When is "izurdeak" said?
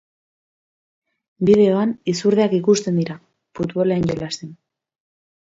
2.13-2.57